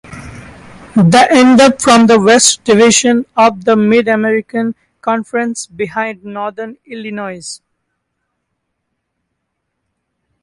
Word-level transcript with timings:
They 0.95 1.27
end 1.29 1.61
up 1.61 1.79
from 1.79 2.07
the 2.07 2.19
West 2.19 2.63
Division 2.63 3.27
of 3.37 3.65
the 3.65 3.75
Mid-American 3.75 4.73
Conference 4.99 5.67
behind 5.67 6.25
Northern 6.25 6.77
Illinois. 6.87 7.61